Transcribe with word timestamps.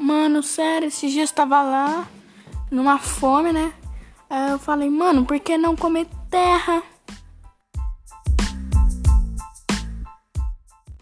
Mano, 0.00 0.42
sério, 0.42 0.88
esses 0.88 1.12
dias 1.12 1.30
tava 1.30 1.60
lá, 1.60 2.08
numa 2.70 2.98
fome, 2.98 3.52
né? 3.52 3.70
Aí 4.30 4.52
eu 4.52 4.58
falei, 4.58 4.88
mano, 4.88 5.26
por 5.26 5.38
que 5.38 5.58
não 5.58 5.76
comer 5.76 6.06
terra? 6.30 6.82